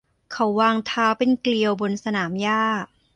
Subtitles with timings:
[0.31, 2.63] เขาวางเท้าเป็นเกลียวบนสนามหญ้า